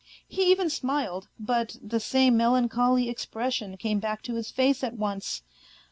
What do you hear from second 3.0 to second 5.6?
expression came back to his face at once.